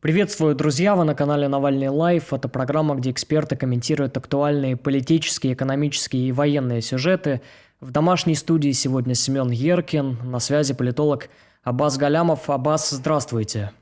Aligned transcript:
Приветствую, 0.00 0.54
друзья! 0.54 0.96
Вы 0.96 1.04
на 1.04 1.14
канале 1.14 1.46
Навальный 1.46 1.88
LIVE. 1.88 2.32
Это 2.32 2.48
программа, 2.48 2.94
где 2.94 3.10
эксперты 3.10 3.54
комментируют 3.54 4.16
актуальные 4.16 4.78
политические, 4.78 5.52
экономические 5.52 6.26
и 6.26 6.32
военные 6.32 6.80
сюжеты. 6.80 7.42
В 7.80 7.90
домашней 7.90 8.34
студии 8.34 8.72
сегодня 8.72 9.14
Семен 9.14 9.50
Еркин, 9.50 10.16
на 10.24 10.38
связи 10.38 10.72
политолог 10.72 11.28
Аббас 11.62 11.98
Галлямов. 11.98 12.48
Аббас, 12.48 12.88
здравствуйте. 12.88 13.72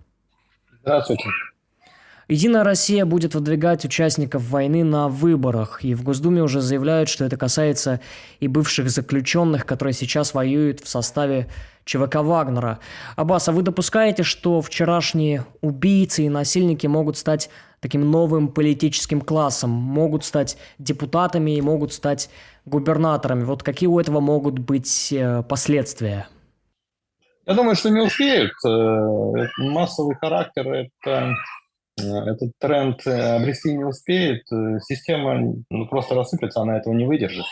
Здравствуйте. 0.80 1.28
Единая 2.30 2.62
Россия 2.62 3.06
будет 3.06 3.34
выдвигать 3.34 3.86
участников 3.86 4.50
войны 4.50 4.84
на 4.84 5.08
выборах, 5.08 5.82
и 5.82 5.94
в 5.94 6.02
Госдуме 6.02 6.42
уже 6.42 6.60
заявляют, 6.60 7.08
что 7.08 7.24
это 7.24 7.38
касается 7.38 8.00
и 8.38 8.48
бывших 8.48 8.90
заключенных, 8.90 9.64
которые 9.64 9.94
сейчас 9.94 10.34
воюют 10.34 10.80
в 10.80 10.88
составе 10.88 11.48
ЧВК 11.86 12.16
Вагнера. 12.16 12.80
Аббас, 13.16 13.48
а 13.48 13.52
вы 13.52 13.62
допускаете, 13.62 14.24
что 14.24 14.60
вчерашние 14.60 15.46
убийцы 15.62 16.24
и 16.24 16.28
насильники 16.28 16.86
могут 16.86 17.16
стать 17.16 17.48
таким 17.80 18.10
новым 18.10 18.48
политическим 18.48 19.22
классом, 19.22 19.70
могут 19.70 20.22
стать 20.22 20.58
депутатами 20.78 21.56
и 21.56 21.62
могут 21.62 21.94
стать 21.94 22.28
губернаторами? 22.66 23.44
Вот 23.44 23.62
какие 23.62 23.86
у 23.86 23.98
этого 23.98 24.20
могут 24.20 24.58
быть 24.58 25.10
э, 25.12 25.42
последствия? 25.44 26.28
Я 27.46 27.54
думаю, 27.54 27.74
что 27.74 27.88
не 27.88 28.02
успеют. 28.02 28.52
Э, 28.66 29.46
массовый 29.56 30.14
характер– 30.16 30.90
это 31.00 31.34
этот 32.00 32.52
тренд 32.58 33.06
э, 33.06 33.36
обрести 33.36 33.76
не 33.76 33.84
успеет, 33.84 34.42
э, 34.52 34.78
система 34.80 35.54
ну, 35.70 35.86
просто 35.88 36.14
рассыплется, 36.14 36.60
она 36.60 36.78
этого 36.78 36.94
не 36.94 37.04
выдержит. 37.04 37.44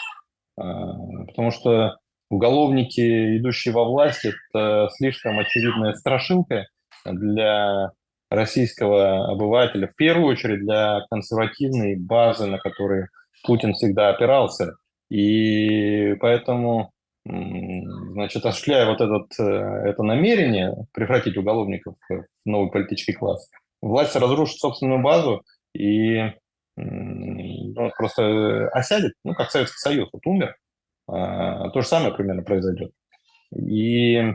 А, 0.58 0.94
потому 1.26 1.50
что 1.50 1.98
уголовники, 2.30 3.38
идущие 3.38 3.74
во 3.74 3.84
власть, 3.84 4.24
это 4.24 4.88
слишком 4.96 5.38
очевидная 5.38 5.94
страшилка 5.94 6.66
для 7.04 7.90
российского 8.30 9.30
обывателя, 9.30 9.86
в 9.86 9.94
первую 9.94 10.28
очередь 10.28 10.60
для 10.60 11.00
консервативной 11.10 11.96
базы, 11.96 12.46
на 12.46 12.58
которой 12.58 13.06
Путин 13.44 13.74
всегда 13.74 14.08
опирался. 14.10 14.74
И 15.08 16.14
поэтому, 16.14 16.90
значит, 17.24 18.44
осуществляя 18.44 18.86
вот 18.86 19.00
этот, 19.00 19.26
э, 19.38 19.44
это 19.44 20.02
намерение 20.02 20.74
превратить 20.92 21.36
уголовников 21.36 21.94
в 22.08 22.24
новый 22.44 22.70
политический 22.70 23.12
класс– 23.12 23.48
власть 23.80 24.16
разрушит 24.16 24.58
собственную 24.58 25.02
базу 25.02 25.42
и 25.74 26.32
ну, 26.76 27.90
просто 27.96 28.68
осядет, 28.68 29.14
ну, 29.24 29.34
как 29.34 29.50
Советский 29.50 29.78
Союз, 29.78 30.08
вот 30.12 30.26
умер, 30.26 30.54
а, 31.08 31.70
то 31.70 31.80
же 31.80 31.86
самое 31.86 32.14
примерно 32.14 32.42
произойдет. 32.42 32.92
И 33.50 34.34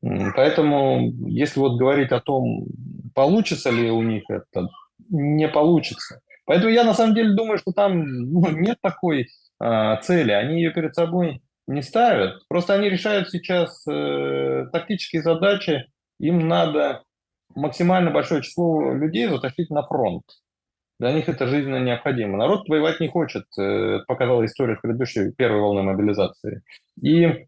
поэтому, 0.00 1.12
если 1.26 1.60
вот 1.60 1.78
говорить 1.78 2.12
о 2.12 2.20
том, 2.20 2.66
получится 3.14 3.70
ли 3.70 3.90
у 3.90 4.02
них 4.02 4.24
это, 4.28 4.68
не 5.10 5.48
получится. 5.48 6.20
Поэтому 6.46 6.70
я 6.70 6.84
на 6.84 6.94
самом 6.94 7.14
деле 7.14 7.34
думаю, 7.34 7.58
что 7.58 7.72
там 7.72 8.04
ну, 8.06 8.48
нет 8.50 8.78
такой 8.80 9.28
а, 9.58 9.96
цели, 9.96 10.32
они 10.32 10.62
ее 10.62 10.70
перед 10.70 10.94
собой 10.94 11.42
не 11.66 11.82
ставят. 11.82 12.46
Просто 12.48 12.74
они 12.74 12.88
решают 12.88 13.30
сейчас 13.30 13.84
э, 13.88 14.66
тактические 14.72 15.22
задачи, 15.22 15.86
им 16.20 16.46
надо 16.46 17.02
максимально 17.56 18.10
большое 18.10 18.42
число 18.42 18.92
людей 18.92 19.28
затащить 19.28 19.70
на 19.70 19.82
фронт. 19.82 20.24
Для 20.98 21.12
них 21.12 21.28
это 21.28 21.46
жизненно 21.46 21.82
необходимо. 21.82 22.38
Народ 22.38 22.68
воевать 22.68 23.00
не 23.00 23.08
хочет. 23.08 23.44
Э, 23.58 24.00
показала 24.06 24.44
история 24.46 24.76
в 24.76 24.80
предыдущей 24.80 25.32
первой 25.32 25.60
волны 25.60 25.82
мобилизации. 25.82 26.62
И 27.02 27.46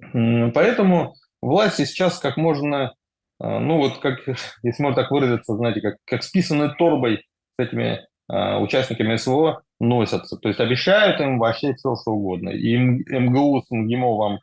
поэтому 0.00 1.14
власти 1.40 1.84
сейчас 1.84 2.18
как 2.18 2.36
можно, 2.36 2.94
э, 3.40 3.58
ну 3.58 3.78
вот 3.78 3.98
как, 3.98 4.18
если 4.62 4.82
можно 4.82 5.02
так 5.02 5.10
выразиться, 5.10 5.56
знаете, 5.56 5.80
как, 5.80 5.96
как 6.04 6.22
списанной 6.22 6.74
торбой 6.76 7.24
с 7.58 7.62
этими 7.62 8.00
э, 8.30 8.58
участниками 8.58 9.16
СВО 9.16 9.62
носятся. 9.80 10.36
То 10.36 10.48
есть 10.48 10.60
обещают 10.60 11.20
им 11.20 11.38
вообще 11.38 11.74
все, 11.74 11.96
что 11.96 12.12
угодно. 12.12 12.50
И 12.50 12.76
МГУ 12.76 13.62
с 13.62 13.70
МГИМО 13.70 14.16
вам 14.16 14.38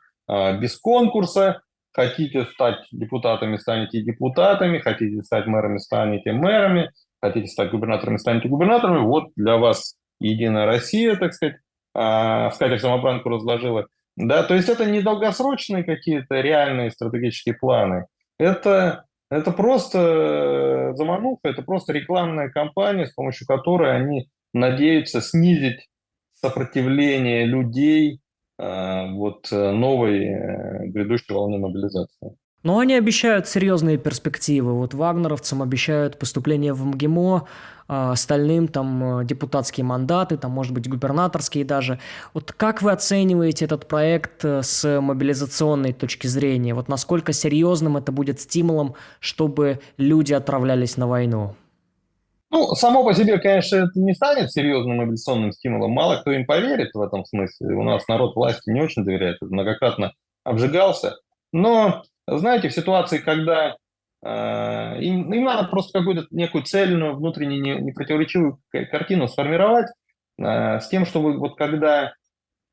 без 0.59 0.79
конкурса, 0.79 1.61
Хотите 1.95 2.43
стать 2.43 2.85
депутатами, 2.91 3.55
станете 3.55 4.01
депутатами, 4.01 4.79
хотите 4.79 5.23
стать 5.23 5.47
мэрами, 5.47 5.77
станете 5.77 6.33
мэрами, 6.33 6.91
хотите 7.21 7.47
стать 7.47 7.71
губернаторами, 7.71 8.17
станете 8.17 8.49
губернаторами. 8.49 9.05
Вот 9.05 9.29
для 9.37 9.55
вас 9.55 9.95
Единая 10.19 10.65
Россия, 10.65 11.15
так 11.15 11.33
сказать, 11.33 11.55
в 11.93 12.51
скатерть 12.53 12.81
самобранку 12.81 13.29
разложила. 13.29 13.87
Да, 14.17 14.43
то 14.43 14.55
есть 14.55 14.67
это 14.67 14.85
не 14.85 15.01
долгосрочные 15.01 15.85
какие-то 15.85 16.41
реальные 16.41 16.91
стратегические 16.91 17.55
планы. 17.55 18.07
Это, 18.37 19.05
это 19.29 19.51
просто 19.51 20.91
замануха, 20.95 21.47
это 21.47 21.61
просто 21.61 21.93
рекламная 21.93 22.49
кампания, 22.49 23.07
с 23.07 23.13
помощью 23.13 23.47
которой 23.47 23.95
они 23.95 24.29
надеются 24.53 25.21
снизить 25.21 25.87
сопротивление 26.33 27.45
людей 27.45 28.19
Э, 28.19 28.24
вот 28.57 29.51
э, 29.51 29.71
новой 29.71 30.25
э, 30.25 30.87
грядущей 30.87 31.33
волны 31.33 31.57
мобилизации. 31.57 32.35
Но 32.63 32.79
они 32.79 32.95
обещают 32.95 33.47
серьезные 33.47 33.97
перспективы. 33.97 34.73
Вот 34.73 34.93
вагнеровцам 34.95 35.61
обещают 35.61 36.17
поступление 36.17 36.73
в 36.73 36.83
МГИМО, 36.83 37.47
а 37.87 38.11
остальным 38.13 38.67
там 38.67 39.27
депутатские 39.27 39.83
мандаты, 39.83 40.37
там, 40.37 40.51
может 40.51 40.73
быть, 40.73 40.89
губернаторские 40.89 41.63
даже. 41.63 41.99
Вот 42.33 42.51
как 42.53 42.81
вы 42.81 42.91
оцениваете 42.91 43.65
этот 43.65 43.87
проект 43.87 44.43
с 44.43 44.99
мобилизационной 44.99 45.93
точки 45.93 46.25
зрения? 46.25 46.73
Вот 46.73 46.87
насколько 46.87 47.33
серьезным 47.33 47.97
это 47.97 48.11
будет 48.11 48.39
стимулом, 48.39 48.95
чтобы 49.19 49.79
люди 49.97 50.33
отправлялись 50.33 50.97
на 50.97 51.05
войну? 51.05 51.55
Ну, 52.55 52.73
само 52.73 53.03
по 53.03 53.13
себе, 53.13 53.37
конечно, 53.37 53.75
это 53.75 53.99
не 53.99 54.13
станет 54.13 54.49
серьезным 54.49 54.95
мобилизационным 54.95 55.51
стимулом. 55.51 55.91
Мало 55.91 56.21
кто 56.21 56.31
им 56.31 56.45
поверит 56.45 56.91
в 56.93 57.01
этом 57.01 57.25
смысле. 57.25 57.75
У 57.75 57.83
нас 57.83 58.07
народ 58.07 58.37
власти 58.37 58.69
не 58.69 58.81
очень 58.81 59.03
доверяет, 59.03 59.41
многократно 59.41 60.13
обжигался. 60.45 61.17
Но, 61.51 62.03
знаете, 62.25 62.69
в 62.69 62.73
ситуации, 62.73 63.17
когда 63.17 63.75
э, 64.25 65.01
им, 65.01 65.33
им 65.33 65.43
надо 65.43 65.67
просто 65.67 65.99
какую-то 65.99 66.27
некую 66.31 66.63
цельную, 66.63 67.17
внутренне 67.17 67.59
не, 67.59 67.75
непротиворечивую 67.75 68.57
картину 68.71 69.27
сформировать, 69.27 69.87
э, 70.39 70.79
с 70.79 70.87
тем, 70.87 71.05
чтобы 71.05 71.37
вот 71.37 71.57
когда 71.57 72.13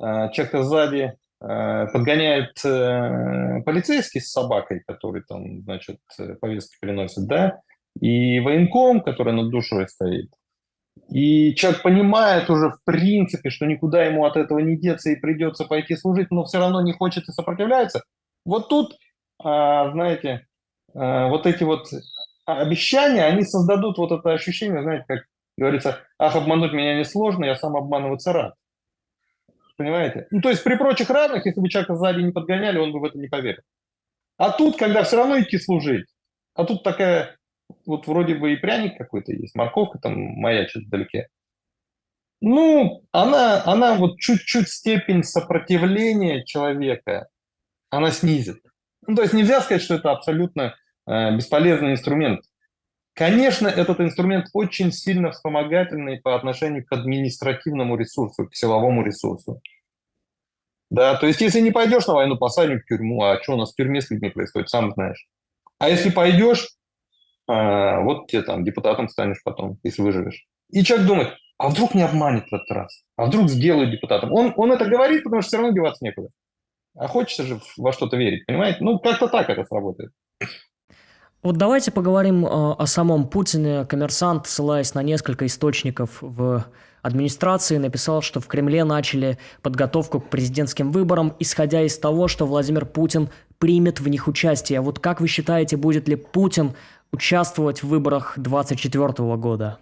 э, 0.01 0.31
человек 0.31 0.65
сзади 0.65 1.13
э, 1.41 1.87
подгоняет 1.93 2.65
э, 2.65 3.63
полицейский 3.65 4.21
с 4.21 4.31
собакой, 4.31 4.85
который 4.87 5.25
там, 5.29 5.63
значит, 5.63 5.99
повестки 6.41 6.77
приносит, 6.81 7.27
да, 7.27 7.59
и 8.01 8.41
военком, 8.41 9.01
который 9.01 9.33
над 9.33 9.51
душой 9.51 9.89
стоит. 9.89 10.33
И 11.09 11.55
человек 11.55 11.83
понимает 11.83 12.51
уже 12.51 12.71
в 12.71 12.79
принципе, 12.85 13.51
что 13.51 13.67
никуда 13.67 14.05
ему 14.05 14.25
от 14.25 14.37
этого 14.37 14.59
не 14.59 14.77
деться 14.77 15.11
и 15.11 15.17
придется 15.17 15.65
пойти 15.65 15.97
служить, 15.97 16.31
но 16.31 16.45
все 16.45 16.59
равно 16.59 16.81
не 16.81 16.93
хочет 16.93 17.29
и 17.29 17.33
сопротивляется. 17.33 18.03
Вот 18.45 18.69
тут, 18.69 18.97
а, 19.43 19.91
знаете, 19.93 20.47
а, 20.95 21.29
вот 21.29 21.47
эти 21.47 21.65
вот 21.65 21.89
обещания, 22.45 23.25
они 23.25 23.43
создадут 23.43 23.99
вот 23.99 24.13
это 24.13 24.33
ощущение, 24.33 24.83
знаете, 24.83 25.05
как 25.07 25.21
говорится, 25.57 26.01
ах, 26.19 26.37
обмануть 26.37 26.73
меня 26.73 26.99
несложно, 26.99 27.45
я 27.45 27.57
сам 27.57 27.77
обманываться 27.77 28.33
рад. 28.33 28.55
Понимаете? 29.77 30.27
Ну, 30.31 30.41
то 30.41 30.51
есть 30.51 30.63
при 30.63 30.77
прочих 30.77 31.11
равных, 31.11 31.47
если 31.47 31.61
бы 31.61 31.69
человека 31.69 31.97
сзади 31.97 32.21
не 32.21 32.33
подгоняли, 32.33 32.79
он 32.79 32.93
бы 32.93 33.01
в 33.01 33.05
это 33.05 33.19
не 33.19 33.29
поверил. 33.29 33.63
А 34.37 34.51
тут, 34.51 34.77
когда 34.77 35.03
все 35.03 35.17
равно 35.17 35.41
идти 35.41 35.59
служить, 35.59 36.07
а 36.55 36.65
тут 36.65 36.83
такая 36.83 37.37
вот 37.87 38.07
вроде 38.07 38.35
бы 38.35 38.53
и 38.53 38.57
пряник 38.57 38.99
какой-то 38.99 39.33
есть, 39.33 39.55
морковка 39.55 39.99
там 39.99 40.15
маячит 40.17 40.85
вдалеке. 40.85 41.29
Ну, 42.41 43.05
она, 43.13 43.63
она 43.65 43.95
вот 43.95 44.19
чуть-чуть 44.19 44.69
степень 44.69 45.23
сопротивления 45.23 46.45
человека, 46.45 47.29
она 47.91 48.11
снизит. 48.11 48.59
Ну, 49.07 49.15
то 49.15 49.23
есть 49.23 49.35
нельзя 49.35 49.61
сказать, 49.61 49.83
что 49.83 49.95
это 49.95 50.11
абсолютно 50.11 50.75
э, 51.07 51.37
бесполезный 51.37 51.93
инструмент. 51.93 52.41
Конечно, 53.15 53.69
этот 53.69 54.01
инструмент 54.01 54.47
очень 54.55 54.91
сильно 54.91 55.31
вспомогательный 55.31 56.21
по 56.21 56.35
отношению 56.35 56.85
к 56.85 56.93
административному 56.93 57.97
ресурсу, 57.97 58.49
к 58.49 58.55
силовому 58.55 59.05
ресурсу. 59.05 59.61
Да, 60.91 61.17
то 61.17 61.27
есть 61.27 61.41
если 61.41 61.61
не 61.61 61.71
пойдешь 61.71 62.07
на 62.07 62.15
войну, 62.15 62.37
посадят 62.37 62.83
в 62.83 62.87
тюрьму, 62.87 63.23
а 63.23 63.43
что 63.43 63.55
у 63.55 63.57
нас 63.57 63.73
в 63.73 63.77
тюрьме 63.77 64.01
с 64.01 64.11
людьми 64.11 64.31
происходит, 64.31 64.69
сам 64.69 64.93
знаешь. 64.93 65.27
А 65.79 65.89
если 65.89 66.11
пойдешь, 66.11 66.69
вот 67.47 68.29
тебе 68.29 68.43
там 68.43 68.65
депутатом 68.65 69.09
станешь 69.09 69.43
потом, 69.45 69.79
если 69.83 70.03
выживешь. 70.03 70.47
И 70.71 70.83
человек 70.85 71.07
думает, 71.07 71.29
а 71.59 71.69
вдруг 71.69 71.95
не 71.95 72.03
обманет 72.03 72.45
в 72.51 72.55
этот 72.55 72.71
раз? 72.71 73.05
А 73.17 73.27
вдруг 73.27 73.49
сделают 73.49 73.91
депутатом? 73.91 74.33
Он, 74.33 74.53
он 74.57 74.73
это 74.73 74.85
говорит, 74.85 75.23
потому 75.23 75.43
что 75.43 75.49
все 75.49 75.57
равно 75.59 75.73
деваться 75.73 76.05
некуда. 76.05 76.29
А 76.97 77.09
хочется 77.09 77.45
же 77.45 77.61
во 77.77 77.93
что-то 77.93 78.17
верить, 78.17 78.45
понимаете? 78.47 78.79
Ну, 78.81 78.99
как-то 78.99 79.29
так 79.29 79.49
это 79.49 79.65
сработает. 79.65 80.11
Вот 81.43 81.57
давайте 81.57 81.91
поговорим 81.91 82.45
о, 82.45 82.77
о 82.79 82.87
самом 82.87 83.27
Путине. 83.29 83.85
Коммерсант, 83.85 84.47
ссылаясь 84.47 84.95
на 84.95 85.03
несколько 85.03 85.47
источников 85.47 86.19
в 86.21 86.65
администрации, 87.03 87.79
написал, 87.79 88.23
что 88.23 88.41
в 88.41 88.47
Кремле 88.47 88.85
начали 88.85 89.39
подготовку 89.61 90.21
к 90.21 90.31
президентским 90.31 90.93
выборам, 90.93 91.35
исходя 91.41 91.83
из 91.83 91.99
того, 91.99 92.29
что 92.29 92.47
Владимир 92.47 92.87
Путин 92.87 93.29
примет 93.59 94.01
в 94.01 94.09
них 94.09 94.29
участие. 94.29 94.81
Вот 94.81 95.01
как 95.01 95.21
вы 95.21 95.29
считаете, 95.29 95.77
будет 95.77 96.09
ли 96.09 96.17
Путин 96.17 96.75
участвовать 97.13 97.83
в 97.83 97.89
выборах 97.89 98.35
2024 98.37 99.37
года? 99.37 99.79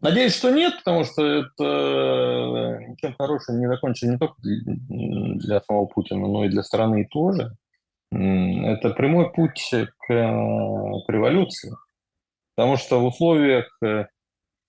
Надеюсь, 0.00 0.34
что 0.34 0.50
нет, 0.50 0.78
потому 0.78 1.04
что 1.04 1.22
это 1.22 1.64
э, 1.64 2.86
ничем 2.88 3.14
хорошим 3.18 3.60
не 3.60 3.66
закончится 3.66 4.08
не 4.10 4.16
только 4.16 4.36
для 4.40 5.60
самого 5.60 5.86
Путина, 5.86 6.26
но 6.26 6.44
и 6.44 6.48
для 6.48 6.62
страны 6.62 7.06
тоже. 7.10 7.54
Это 8.10 8.90
прямой 8.90 9.30
путь 9.30 9.70
к, 9.70 10.06
к 10.08 11.04
революции. 11.08 11.72
Потому 12.56 12.76
что 12.76 13.00
в 13.00 13.06
условиях 13.06 13.70
э, 13.82 14.06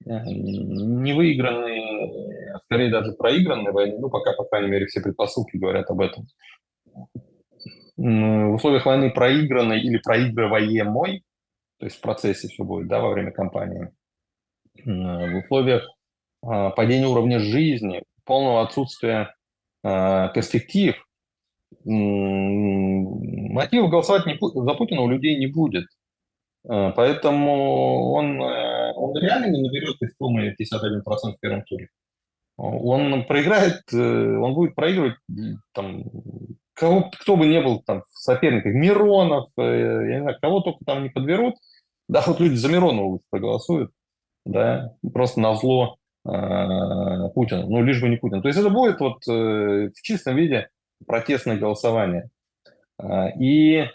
невыигранной, 0.06 1.80
а 2.54 2.60
скорее 2.66 2.90
даже 2.92 3.14
проигранной 3.14 3.72
войны, 3.72 3.98
ну, 4.00 4.10
пока, 4.10 4.34
по 4.34 4.44
крайней 4.44 4.70
мере, 4.70 4.86
все 4.88 5.02
предпосылки 5.02 5.58
говорят 5.58 5.90
об 5.90 6.02
этом, 6.02 6.28
в 8.02 8.54
условиях 8.54 8.86
войны 8.86 9.12
проигранной 9.12 9.82
или 9.82 9.98
проигрываемой, 9.98 11.24
то 11.80 11.86
есть 11.86 11.98
в 11.98 12.02
процессе 12.02 12.48
все 12.48 12.64
будет, 12.64 12.88
да, 12.88 13.00
во 13.00 13.12
время 13.12 13.32
кампании, 13.32 13.92
в 14.84 15.42
условиях 15.44 15.88
а, 16.44 16.72
падения 16.72 17.08
уровня 17.08 17.40
жизни, 17.40 18.04
полного 18.26 18.64
отсутствия 18.64 19.36
а, 19.84 20.30
перспектив, 20.30 20.96
мотивов 21.86 23.90
голосовать 23.90 24.26
не, 24.26 24.38
за 24.40 24.74
Путина 24.74 25.02
у 25.02 25.10
людей 25.10 25.38
не 25.38 25.48
будет. 25.48 25.86
А, 26.68 26.92
поэтому 26.92 28.14
он, 28.14 28.42
э, 28.42 28.94
он 28.96 29.18
реально 29.18 29.48
не 29.48 29.62
наберет 29.62 30.02
из 30.02 30.16
суммы 30.18 30.56
51% 30.60 31.36
в 31.36 31.40
первом 31.40 31.64
туре. 31.64 31.90
Он 32.58 33.26
проиграет, 33.26 33.82
э, 33.92 33.98
он 33.98 34.54
будет 34.54 34.76
проигрывать 34.76 35.16
там, 35.74 36.04
кого, 36.82 37.12
кто 37.12 37.38
бы 37.38 37.48
не 37.48 37.62
был 37.62 37.82
там 37.84 38.02
в 38.02 38.66
Миронов, 38.66 39.50
э, 39.58 39.62
я 39.62 40.16
не 40.16 40.22
знаю, 40.22 40.38
кого 40.42 40.62
только 40.62 40.84
там 40.84 41.04
не 41.04 41.10
подберут, 41.10 41.56
да, 42.10 42.24
вот 42.26 42.40
люди 42.40 42.56
за 42.56 42.70
Миронова 42.70 43.20
проголосуют, 43.30 43.92
да, 44.46 44.96
просто 45.14 45.40
на 45.40 45.56
зло 45.56 45.98
э, 46.26 47.30
Путина, 47.36 47.68
ну, 47.68 47.84
лишь 47.84 48.02
бы 48.02 48.10
не 48.10 48.18
Путин. 48.18 48.42
То 48.42 48.48
есть 48.48 48.60
это 48.60 48.70
будет 48.70 49.00
вот 49.00 49.28
э, 49.30 49.92
в 49.96 50.02
чистом 50.02 50.36
виде 50.36 50.70
протестное 51.06 51.58
голосование. 51.58 52.32
Э, 53.00 53.30
и 53.40 53.86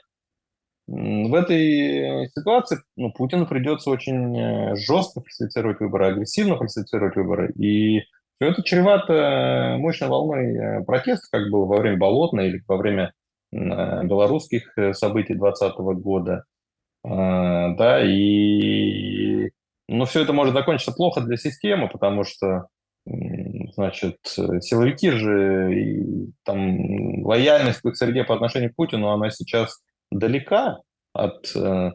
в 0.87 1.35
этой 1.35 2.29
ситуации 2.29 2.79
ну, 2.97 3.11
Путину 3.11 3.49
придется 3.49 3.91
очень 3.91 4.39
э, 4.39 4.77
жестко 4.77 5.21
фальсифицировать 5.21 5.81
выборы, 5.81 6.07
агрессивно 6.07 6.57
фальсифицировать 6.57 7.17
выборы. 7.17 7.51
И 7.55 8.03
все 8.39 8.51
это 8.51 8.63
чревато 8.63 9.77
мощной 9.79 10.09
волной 10.09 10.55
э, 10.55 10.85
протеста, 10.85 11.27
как 11.31 11.51
было 11.51 11.67
во 11.67 11.79
время 11.79 11.99
Болотной 11.99 12.49
или 12.49 12.63
во 12.67 12.77
время 12.77 13.13
белорусских 13.53 14.77
событий 14.93 15.35
2020 15.35 15.79
года. 16.03 16.45
Да, 17.05 18.03
и 18.05 19.51
но 19.89 20.05
все 20.05 20.23
это 20.23 20.33
может 20.33 20.53
закончиться 20.53 20.93
плохо 20.93 21.21
для 21.21 21.37
системы, 21.37 21.89
потому 21.89 22.25
что 22.25 22.67
значит, 23.07 24.17
силовики 24.25 25.11
же, 25.11 25.75
и, 25.75 26.33
там, 26.45 27.25
лояльность 27.25 27.81
к 27.81 27.87
их 27.87 27.97
среде 27.97 28.25
по 28.25 28.35
отношению 28.35 28.73
к 28.73 28.77
Путину, 28.77 29.09
она 29.09 29.31
сейчас 29.31 29.81
далека 30.11 30.79
от 31.13 31.55
э, 31.55 31.93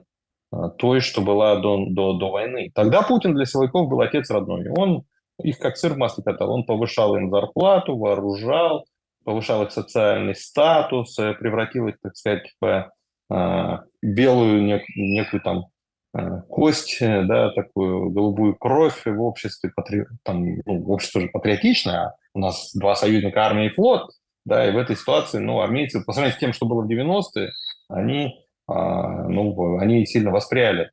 той, 0.78 1.02
что 1.02 1.22
была 1.22 1.58
до, 1.58 1.86
до, 1.90 2.14
до 2.14 2.32
войны. 2.32 2.72
Тогда 2.74 3.02
Путин 3.02 3.36
для 3.36 3.46
силовиков 3.46 3.90
был 3.90 4.02
отец 4.02 4.30
родной. 4.30 4.70
Он 4.70 5.04
их 5.44 5.60
как 5.60 5.78
сыр 5.78 5.94
в 5.94 5.98
масле 5.98 6.24
катал. 6.24 6.52
Он 6.52 6.66
повышал 6.66 7.16
им 7.16 7.30
зарплату, 7.30 7.98
вооружал, 7.98 8.86
повышал 9.24 9.64
их 9.64 9.72
социальный 9.72 10.36
статус, 10.36 11.18
э, 11.20 11.34
превратил 11.34 11.88
их, 11.88 11.96
так 12.02 12.16
сказать, 12.16 12.52
в 12.60 12.92
э, 13.32 13.78
белую 14.02 14.64
нек, 14.64 14.84
некую 14.96 15.42
там 15.42 15.66
Э, 16.14 16.42
кость, 16.50 17.02
э, 17.02 17.24
да, 17.24 17.52
такую 17.52 18.10
голубую 18.10 18.56
кровь 18.56 19.06
в 19.06 19.22
обществе, 19.22 19.72
патри... 19.74 20.04
там, 20.24 20.44
ну, 20.66 20.86
общество 20.88 21.22
же 21.22 21.30
патриотичное, 21.30 22.02
а 22.02 22.16
у 22.34 22.40
нас 22.40 22.72
два 22.76 22.96
союзника, 22.96 23.46
армия 23.46 23.68
и 23.68 23.70
флот, 23.70 24.10
да, 24.44 24.68
и 24.68 24.74
в 24.74 24.78
этой 24.78 24.98
ситуации, 24.98 25.38
ну, 25.40 25.62
армейцы, 25.62 26.04
по 26.04 26.12
сравнению 26.12 26.36
с 26.36 26.40
тем, 26.40 26.54
что 26.54 26.66
было 26.66 26.82
в 26.82 26.90
90-е, 26.90 27.52
они, 27.88 28.46
а, 28.68 29.28
ну, 29.30 29.78
они 29.78 30.06
сильно 30.06 30.32
воспряли. 30.32 30.92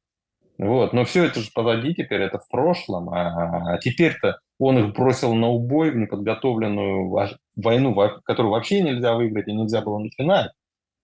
Вот. 0.59 0.93
Но 0.93 1.05
все 1.05 1.25
это 1.25 1.41
же 1.41 1.51
позади 1.55 1.95
теперь, 1.95 2.23
это 2.23 2.39
в 2.39 2.49
прошлом, 2.49 3.11
а, 3.11 3.79
теперь-то 3.79 4.39
он 4.59 4.79
их 4.79 4.93
бросил 4.93 5.35
на 5.35 5.49
убой 5.49 5.93
в 5.93 5.97
неподготовленную 5.97 7.11
войну, 7.57 7.95
которую 8.25 8.53
вообще 8.53 8.81
нельзя 8.81 9.15
выиграть 9.15 9.47
и 9.47 9.53
нельзя 9.53 9.83
было 9.83 9.99
начинать. 9.99 10.51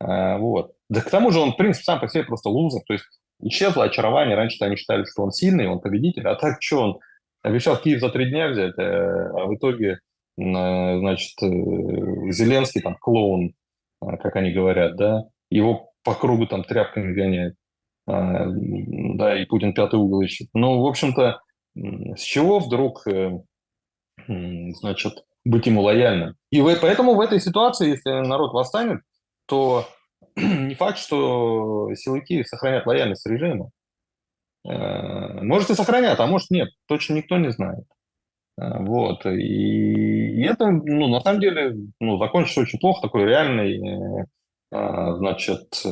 А, 0.00 0.38
вот. 0.38 0.72
Да 0.90 1.00
к 1.00 1.10
тому 1.10 1.30
же 1.30 1.38
он, 1.38 1.52
в 1.52 1.56
принципе, 1.56 1.84
сам 1.84 2.00
по 2.00 2.08
себе 2.08 2.24
просто 2.24 2.48
лузер. 2.48 2.82
То 2.86 2.94
есть 2.94 3.04
исчезло 3.40 3.84
очарование. 3.84 4.36
Раньше 4.36 4.62
они 4.64 4.76
считали, 4.76 5.04
что 5.04 5.22
он 5.22 5.30
сильный, 5.30 5.68
он 5.68 5.80
победитель. 5.80 6.26
А 6.26 6.34
так 6.34 6.60
что 6.60 6.82
он 6.82 6.98
обещал 7.42 7.76
Киев 7.76 8.00
за 8.00 8.10
три 8.10 8.30
дня 8.30 8.48
взять, 8.48 8.74
э, 8.78 8.82
а 8.82 9.46
в 9.46 9.54
итоге, 9.54 9.92
э, 9.92 9.98
значит, 10.36 11.40
э, 11.42 11.46
Зеленский 12.30 12.80
там 12.80 12.96
клоун, 12.96 13.54
как 14.00 14.36
они 14.36 14.52
говорят, 14.52 14.96
да, 14.96 15.24
его 15.50 15.90
по 16.02 16.14
кругу 16.14 16.46
там 16.46 16.64
тряпками 16.64 17.12
гоняет. 17.12 17.54
Да, 18.06 19.40
и 19.40 19.46
Путин 19.46 19.72
пятый 19.72 19.98
угол 19.98 20.20
ищет. 20.22 20.48
Ну, 20.52 20.82
в 20.82 20.86
общем-то, 20.86 21.40
с 21.74 22.20
чего 22.20 22.58
вдруг, 22.58 23.04
значит, 24.26 25.24
быть 25.44 25.66
ему 25.66 25.82
лояльным? 25.82 26.34
И 26.50 26.60
поэтому 26.60 27.14
в 27.14 27.20
этой 27.20 27.40
ситуации, 27.40 27.90
если 27.90 28.10
народ 28.26 28.52
восстанет, 28.52 29.00
то 29.46 29.86
не 30.36 30.74
факт, 30.74 30.98
что 30.98 31.94
силовики 31.94 32.44
сохранят 32.44 32.86
лояльность 32.86 33.26
режиму. 33.26 33.70
Э, 34.66 35.42
может 35.42 35.70
и 35.70 35.74
сохранят, 35.74 36.18
а 36.20 36.26
может 36.26 36.50
нет. 36.50 36.70
Точно 36.86 37.14
никто 37.14 37.36
не 37.36 37.50
знает. 37.50 37.84
Э, 38.58 38.82
вот. 38.82 39.26
И, 39.26 40.42
это, 40.42 40.70
ну, 40.70 41.08
на 41.08 41.20
самом 41.20 41.40
деле, 41.40 41.76
ну, 42.00 42.18
закончится 42.18 42.62
очень 42.62 42.78
плохо, 42.78 43.02
такой 43.02 43.24
реальный, 43.24 44.24
э, 44.72 45.16
значит, 45.18 45.82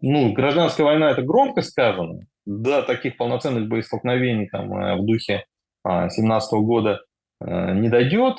ну, 0.00 0.32
гражданская 0.32 0.86
война, 0.86 1.10
это 1.10 1.22
громко 1.22 1.62
сказано. 1.62 2.20
Да, 2.46 2.82
таких 2.82 3.16
полноценных 3.16 3.68
боестолкновений 3.68 4.48
там 4.48 4.68
в 4.68 5.06
духе 5.06 5.44
17 5.86 6.52
года 6.60 7.00
не 7.40 7.88
дойдет, 7.88 8.38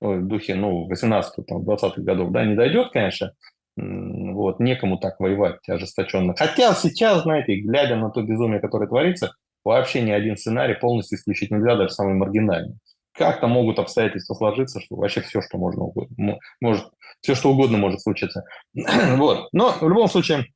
в 0.00 0.26
духе, 0.26 0.54
ну, 0.54 0.88
18-20-х 0.90 2.02
годов, 2.02 2.30
да, 2.32 2.44
не 2.44 2.54
дойдет, 2.54 2.90
конечно, 2.92 3.32
вот, 3.76 4.60
некому 4.60 4.98
так 4.98 5.18
воевать 5.20 5.66
ожесточенно. 5.68 6.34
Хотя 6.36 6.74
сейчас, 6.74 7.22
знаете, 7.22 7.56
глядя 7.60 7.96
на 7.96 8.10
то 8.10 8.22
безумие, 8.22 8.60
которое 8.60 8.86
творится, 8.86 9.32
вообще 9.64 10.02
ни 10.02 10.10
один 10.10 10.36
сценарий 10.36 10.74
полностью 10.74 11.18
исключить 11.18 11.50
нельзя, 11.50 11.76
даже 11.76 11.90
самый 11.90 12.14
маргинальный. 12.14 12.76
Как-то 13.14 13.46
могут 13.46 13.78
обстоятельства 13.78 14.34
сложиться, 14.34 14.80
что 14.80 14.96
вообще 14.96 15.20
все, 15.20 15.40
что 15.40 15.56
можно, 15.56 15.86
может, 16.60 16.86
все, 17.20 17.34
что 17.34 17.50
угодно 17.50 17.78
может 17.78 18.00
случиться. 18.00 18.44
вот. 19.16 19.48
Но 19.52 19.72
в 19.80 19.88
любом 19.88 20.08
случае, 20.08 20.46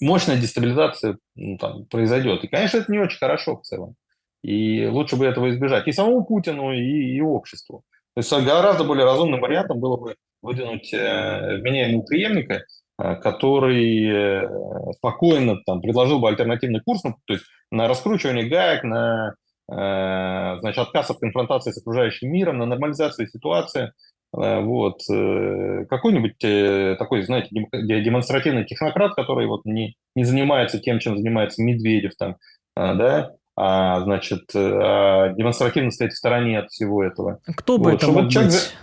мощная 0.00 0.38
дестабилизация 0.38 1.18
ну, 1.34 1.58
там, 1.58 1.84
произойдет. 1.86 2.42
И, 2.44 2.48
конечно, 2.48 2.78
это 2.78 2.90
не 2.90 2.98
очень 2.98 3.18
хорошо 3.18 3.56
в 3.56 3.62
целом. 3.62 3.94
И 4.42 4.86
лучше 4.86 5.16
бы 5.16 5.26
этого 5.26 5.50
избежать 5.50 5.88
и 5.88 5.92
самому 5.92 6.24
Путину, 6.24 6.72
и, 6.72 7.16
и 7.16 7.20
обществу. 7.20 7.82
То 8.14 8.20
есть 8.20 8.32
гораздо 8.32 8.84
более 8.84 9.04
разумным 9.04 9.40
вариантом 9.40 9.78
было 9.78 9.96
бы 9.96 10.16
выдвинуть 10.40 10.92
э, 10.94 11.58
вменяемого 11.58 12.02
преемника, 12.02 12.64
э, 12.98 13.16
который 13.16 14.06
э, 14.08 14.92
спокойно 14.94 15.60
там, 15.66 15.80
предложил 15.82 16.18
бы 16.18 16.28
альтернативный 16.28 16.80
курс, 16.80 17.04
ну, 17.04 17.16
то 17.26 17.34
есть 17.34 17.44
на 17.70 17.88
раскручивание 17.88 18.48
гаек, 18.48 18.84
на 18.84 19.34
значит, 19.68 20.78
отказ 20.78 21.10
от 21.10 21.18
конфронтации 21.18 21.72
с 21.72 21.78
окружающим 21.78 22.30
миром, 22.30 22.58
на 22.58 22.66
нормализацию 22.66 23.26
ситуации. 23.28 23.92
Вот. 24.32 25.00
Какой-нибудь 25.08 26.98
такой, 26.98 27.22
знаете, 27.22 27.48
демонстративный 27.72 28.64
технократ, 28.64 29.14
который 29.14 29.46
вот 29.46 29.64
не, 29.64 29.96
не 30.14 30.24
занимается 30.24 30.78
тем, 30.78 30.98
чем 31.00 31.16
занимается 31.16 31.62
Медведев, 31.62 32.12
там, 32.16 32.36
да, 32.76 33.32
а, 33.58 34.02
значит, 34.02 34.44
а, 34.54 35.30
демонстративно 35.30 35.90
стоять 35.90 36.12
в 36.12 36.18
стороне 36.18 36.58
от 36.58 36.70
всего 36.70 37.02
этого. 37.02 37.40
Кто 37.56 37.78
бы 37.78 37.90
вот, 37.90 38.02
это 38.02 38.12
мог 38.12 38.28
человек... 38.28 38.52
быть? 38.52 38.76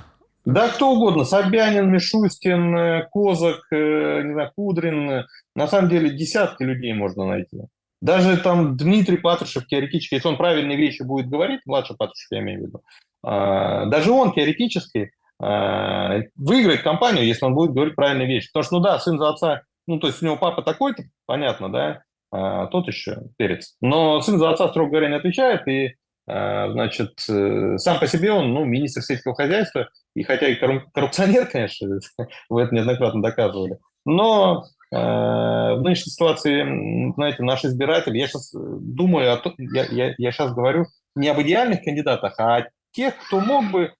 Да, 0.45 0.67
кто 0.69 0.91
угодно. 0.91 1.23
Собянин, 1.23 1.89
Мишустин, 1.91 2.75
э, 2.75 3.07
Козак, 3.11 3.61
э, 3.71 4.23
не 4.23 4.33
знаю, 4.33 4.51
Кудрин. 4.55 5.25
На 5.55 5.67
самом 5.67 5.89
деле 5.89 6.09
десятки 6.09 6.63
людей 6.63 6.91
можно 6.93 7.25
найти. 7.27 7.61
Даже 8.03 8.37
там 8.37 8.75
Дмитрий 8.75 9.17
Патрушев 9.17 9.65
теоретически, 9.65 10.15
если 10.15 10.27
он 10.27 10.37
правильные 10.37 10.77
вещи 10.77 11.03
будет 11.03 11.29
говорить, 11.29 11.61
младший 11.65 11.95
Патрушев 11.95 12.27
я 12.31 12.39
имею 12.39 12.59
в 12.59 12.67
виду, 12.67 12.81
а, 13.23 13.85
даже 13.85 14.11
он 14.11 14.33
теоретически 14.33 15.11
выиграет 15.39 16.83
компанию, 16.83 17.25
если 17.25 17.45
он 17.45 17.53
будет 17.53 17.73
говорить 17.73 17.95
правильные 17.95 18.27
вещи. 18.27 18.49
Потому 18.53 18.63
что, 18.63 18.75
ну 18.75 18.81
да, 18.81 18.97
сын 18.99 19.17
за 19.17 19.29
отца, 19.29 19.63
ну 19.87 19.99
то 19.99 20.07
есть 20.07 20.21
у 20.21 20.25
него 20.25 20.37
папа 20.37 20.61
такой-то, 20.61 21.03
понятно, 21.25 21.69
да, 21.69 22.03
а, 22.33 22.65
тот 22.67 22.87
еще 22.87 23.17
перец. 23.37 23.75
Но 23.79 24.19
сын 24.21 24.39
за 24.39 24.49
отца, 24.49 24.67
строго 24.69 24.89
говоря, 24.89 25.09
не 25.09 25.17
отвечает, 25.17 25.67
и, 25.67 25.95
а, 26.27 26.71
значит, 26.71 27.23
э, 27.29 27.77
сам 27.77 27.99
по 27.99 28.07
себе 28.07 28.31
он, 28.31 28.53
ну, 28.53 28.65
министр 28.65 29.01
сельского 29.01 29.35
хозяйства, 29.35 29.87
и 30.15 30.23
хотя 30.23 30.47
и 30.47 30.55
коррупционер, 30.55 31.45
конечно, 31.51 31.99
вы 32.49 32.63
это 32.63 32.73
неоднократно 32.73 33.21
доказывали, 33.21 33.77
Но 34.05 34.63
в 34.97 35.81
нынешней 35.81 36.11
ситуации, 36.11 37.13
знаете, 37.13 37.43
наш 37.43 37.65
избиратель, 37.65 38.15
я 38.17 38.27
сейчас 38.27 38.51
думаю, 38.53 39.33
о 39.33 39.37
том, 39.37 39.53
я, 39.57 39.85
я, 39.85 40.13
я 40.17 40.31
сейчас 40.31 40.53
говорю 40.53 40.85
не 41.15 41.29
об 41.29 41.41
идеальных 41.41 41.83
кандидатах, 41.83 42.35
а 42.37 42.57
о 42.57 42.69
тех, 42.91 43.15
кто 43.25 43.39
мог 43.39 43.71
бы 43.71 43.93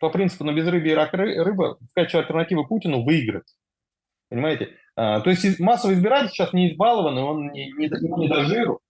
по 0.00 0.10
принципу 0.10 0.44
на 0.44 0.52
безрыбье 0.52 0.92
и 0.92 0.94
рак 0.94 1.14
рыба 1.14 1.78
в 1.80 1.94
качестве 1.94 2.20
альтернативы 2.20 2.66
Путину 2.66 3.02
выиграть. 3.02 3.54
Понимаете? 4.28 4.70
А, 4.96 5.20
то 5.20 5.30
есть 5.30 5.58
массовый 5.60 5.96
избиратель 5.96 6.28
сейчас 6.28 6.52
не 6.52 6.70
избалованный, 6.70 7.22
он 7.22 7.52
не, 7.52 7.72
не, 7.72 7.88
не 7.88 8.28
до 8.28 8.44
жиру. 8.44 8.80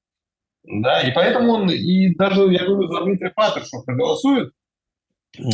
Да, 0.65 1.03
и 1.03 1.13
поэтому 1.13 1.53
он, 1.53 1.71
и 1.71 2.15
даже, 2.15 2.43
я 2.53 2.65
говорю, 2.65 2.89
за 2.89 3.05
Дмитрия 3.05 3.31
Патрушева 3.31 3.83
проголосует, 3.83 4.53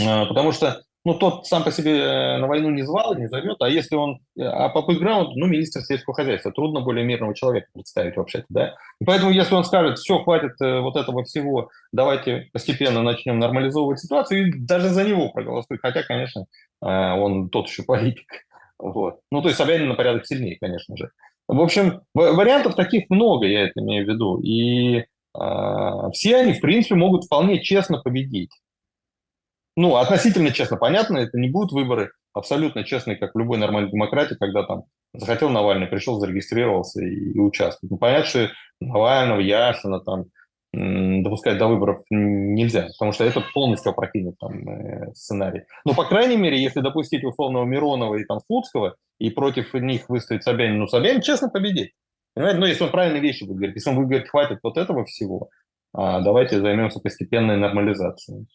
а, 0.07 0.27
потому 0.27 0.53
что 0.53 0.83
ну, 1.11 1.19
тот 1.19 1.47
сам 1.47 1.65
по 1.65 1.73
себе 1.73 1.99
э, 1.99 2.39
на 2.39 2.47
войну 2.47 2.71
не 2.71 2.83
звал, 2.83 3.17
не 3.17 3.27
зовет, 3.27 3.57
а 3.61 3.69
если 3.69 3.97
он, 3.97 4.21
э, 4.39 4.43
а 4.43 4.69
по 4.69 4.83
бэкграунду, 4.83 5.33
ну, 5.35 5.47
министр 5.47 5.81
сельского 5.81 6.15
хозяйства, 6.15 6.53
трудно 6.53 6.83
более 6.83 7.05
мирного 7.05 7.35
человека 7.35 7.67
представить 7.75 8.17
вообще-то, 8.17 8.45
да. 8.49 8.75
И 9.01 9.05
поэтому, 9.05 9.33
если 9.33 9.57
он 9.57 9.65
скажет, 9.65 9.99
все, 9.99 10.23
хватит 10.23 10.53
э, 10.61 10.79
вот 10.79 10.95
этого 10.95 11.25
всего, 11.25 11.71
давайте 11.91 12.49
постепенно 12.53 13.03
начнем 13.03 13.41
нормализовывать 13.41 13.99
ситуацию, 13.99 14.47
и 14.47 14.53
даже 14.61 14.91
за 14.91 15.03
него 15.03 15.31
проголосует, 15.31 15.81
хотя, 15.83 16.05
конечно, 16.05 16.47
он 16.81 17.51
тот 17.51 17.69
еще 17.69 17.83
политик, 17.83 18.29
вот. 18.79 19.19
Ну, 19.33 19.43
то 19.43 19.49
есть 19.49 19.59
Собянин 19.59 19.89
на 19.89 19.97
порядок 19.97 20.27
сильнее, 20.27 20.59
конечно 20.61 20.97
же. 20.97 21.11
В 21.49 21.61
общем, 21.61 22.03
вариантов 22.15 22.77
таких 22.77 23.11
много, 23.11 23.47
я 23.47 23.65
это 23.65 23.81
имею 23.81 24.07
в 24.07 24.09
виду, 24.09 24.39
и 24.41 24.99
э, 24.99 26.11
все 26.13 26.37
они, 26.37 26.53
в 26.53 26.61
принципе, 26.61 26.95
могут 26.95 27.25
вполне 27.25 27.61
честно 27.61 28.01
победить 28.01 28.53
ну, 29.81 29.97
относительно 29.97 30.53
честно, 30.53 30.77
понятно, 30.77 31.19
это 31.19 31.39
не 31.39 31.49
будут 31.49 31.73
выборы 31.73 32.13
абсолютно 32.33 32.85
честные, 32.85 33.17
как 33.17 33.35
в 33.35 33.39
любой 33.39 33.59
нормальной 33.59 33.91
демократии, 33.91 34.37
когда 34.39 34.65
там 34.65 34.85
захотел 35.15 35.49
Навальный, 35.49 35.87
пришел, 35.87 36.21
зарегистрировался 36.21 37.03
и, 37.03 37.33
и 37.33 37.39
участвует. 37.39 37.91
Ну, 37.91 37.99
понятно, 37.99 38.27
что 38.27 38.51
Навального, 38.81 39.41
Яшина 39.41 40.01
там 40.01 40.27
допускать 40.73 41.59
до 41.59 41.67
выборов 41.67 42.03
нельзя, 42.11 42.89
потому 42.99 43.11
что 43.13 43.25
это 43.25 43.43
полностью 43.53 43.91
опрокинет 43.91 44.39
там 44.39 44.69
э, 44.69 45.13
сценарий. 45.15 45.63
Но, 45.85 45.95
по 45.95 46.05
крайней 46.05 46.37
мере, 46.37 46.63
если 46.63 46.81
допустить 46.81 47.25
условного 47.25 47.65
Миронова 47.65 48.15
и 48.15 48.25
там 48.25 48.39
Слуцкого, 48.47 48.95
и 49.19 49.31
против 49.31 49.75
них 49.75 50.09
выставить 50.09 50.45
Собянин, 50.45 50.79
ну, 50.79 50.87
Собянин 50.87 51.23
честно 51.23 51.49
победит. 51.49 51.91
Понимаете? 52.35 52.61
Ну, 52.61 52.67
если 52.67 52.85
он 52.85 52.91
правильные 52.91 53.21
вещи 53.21 53.43
будет 53.43 53.57
говорить. 53.57 53.77
Если 53.77 53.91
он 53.91 53.97
будет 53.97 54.09
говорить, 54.09 54.29
хватит 54.29 54.59
вот 54.63 54.77
этого 54.77 55.05
всего, 55.07 55.49
давайте 55.93 56.61
займемся 56.61 57.01
постепенной 57.01 57.57
нормализацией. 57.57 58.47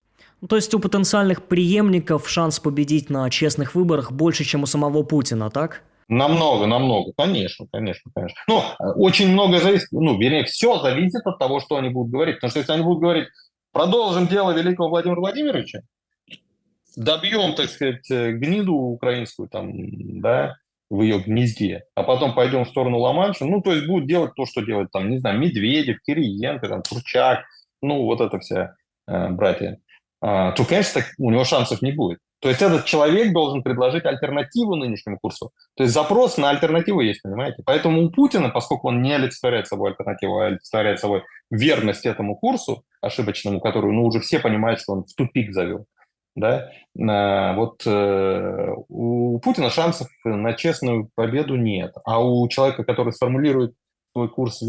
Ну, 0.42 0.48
то 0.48 0.56
есть 0.56 0.74
у 0.74 0.80
потенциальных 0.80 1.44
преемников 1.44 2.30
шанс 2.30 2.60
победить 2.60 3.10
на 3.10 3.30
честных 3.30 3.76
выборах 3.76 4.12
больше, 4.12 4.44
чем 4.44 4.64
у 4.64 4.66
самого 4.66 5.04
Путина, 5.04 5.50
так? 5.50 5.84
Намного, 6.08 6.68
намного, 6.68 7.14
конечно, 7.18 7.66
конечно, 7.72 8.12
конечно. 8.14 8.38
Ну, 8.48 8.62
очень 8.96 9.30
много 9.30 9.60
зависит, 9.60 9.88
ну, 9.92 10.20
вернее, 10.20 10.44
все 10.44 10.80
зависит 10.80 11.26
от 11.26 11.40
того, 11.40 11.60
что 11.60 11.78
они 11.78 11.90
будут 11.90 12.12
говорить. 12.12 12.36
Потому 12.36 12.52
что 12.52 12.60
если 12.60 12.74
они 12.74 12.84
будут 12.84 13.02
говорить, 13.02 13.28
продолжим 13.72 14.28
дело 14.28 14.52
великого 14.52 14.90
Владимира 14.90 15.20
Владимировича, 15.20 15.80
добьем, 16.96 17.56
так 17.56 17.70
сказать, 17.70 18.08
гниду 18.10 18.74
украинскую 18.74 19.50
там, 19.50 19.72
да, 20.22 20.58
в 20.96 21.02
ее 21.02 21.20
гнезде, 21.20 21.84
а 21.96 22.04
потом 22.04 22.34
пойдем 22.34 22.66
в 22.66 22.70
сторону 22.70 23.00
Ла-Манша, 23.00 23.46
ну, 23.46 23.62
то 23.62 23.72
есть 23.74 23.88
будут 23.88 24.08
делать 24.08 24.34
то, 24.36 24.46
что 24.46 24.62
делают 24.62 24.92
там, 24.92 25.10
не 25.10 25.18
знаю, 25.18 25.40
Медведев, 25.40 25.98
Кириенко, 26.06 26.68
там, 26.68 26.82
Турчак, 26.82 27.44
ну, 27.82 28.04
вот 28.04 28.22
это 28.22 28.40
вся 28.40 28.76
э, 29.08 29.30
братья 29.30 29.80
а, 30.22 30.54
то, 30.54 30.66
конечно, 30.66 31.02
у 31.20 31.30
него 31.30 31.44
шансов 31.44 31.82
не 31.84 31.92
будет. 31.92 32.18
То 32.42 32.50
есть 32.50 32.62
этот 32.62 32.86
человек 32.86 33.32
должен 33.32 33.64
предложить 33.64 34.06
альтернативу 34.06 34.76
нынешнему 34.76 35.18
курсу. 35.20 35.52
То 35.76 35.84
есть 35.84 35.94
запрос 35.94 36.38
на 36.38 36.50
альтернативу 36.50 37.02
есть, 37.02 37.22
понимаете? 37.22 37.62
Поэтому 37.66 38.04
у 38.04 38.10
Путина, 38.10 38.50
поскольку 38.50 38.88
он 38.88 39.02
не 39.02 39.14
олицетворяет 39.14 39.68
собой 39.68 39.92
альтернативу, 39.92 40.40
а 40.40 40.46
олицетворяет 40.48 41.00
собой 41.00 41.24
верность 41.52 42.06
этому 42.06 42.36
курсу 42.36 42.84
ошибочному, 43.02 43.60
который, 43.60 43.92
ну, 43.92 44.06
уже 44.06 44.20
все 44.20 44.40
понимают, 44.40 44.80
что 44.80 44.94
он 44.94 45.04
в 45.04 45.14
тупик 45.14 45.54
завел, 45.54 45.86
да, 46.36 46.70
а, 47.00 47.54
вот 47.54 47.84
э, 47.86 48.74
у 48.90 49.40
Путина 49.40 49.70
шансов 49.70 50.08
на 50.24 50.54
честную 50.54 51.10
победу 51.16 51.56
нет. 51.56 51.94
А 52.04 52.24
у 52.24 52.48
человека, 52.50 52.84
который 52.84 53.14
сформулирует 53.14 53.74
свой 54.12 54.30
курс 54.30 54.62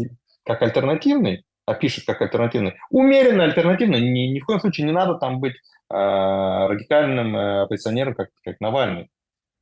как 0.45 0.61
альтернативный, 0.61 1.43
опишет 1.65 2.05
как 2.05 2.21
альтернативный. 2.21 2.75
Умеренно 2.89 3.43
альтернативно, 3.43 3.97
ни, 3.97 4.31
ни 4.31 4.39
в 4.39 4.45
коем 4.45 4.61
случае 4.61 4.87
не 4.87 4.93
надо 4.93 5.15
там 5.15 5.39
быть 5.41 5.55
э, 5.55 5.57
радикальным 5.93 7.35
э, 7.35 8.13
как, 8.15 8.29
как 8.43 8.59
Навальный. 8.61 9.09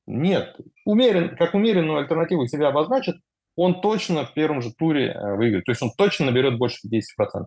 Нет, 0.08 0.56
умерен, 0.86 1.36
как 1.36 1.56
умеренную 1.56 1.98
альтернативу 1.98 2.46
себя 2.46 2.68
обозначит, 2.68 3.16
он 3.56 3.82
точно 3.82 4.26
в 4.26 4.34
первом 4.34 4.62
же 4.62 4.72
туре 4.72 5.08
э, 5.08 5.36
выиграет. 5.36 5.66
То 5.66 5.72
есть 5.72 5.82
он 5.82 5.92
точно 5.98 6.28
наберет 6.28 6.60
больше 6.60 6.88
50%. 6.88 7.46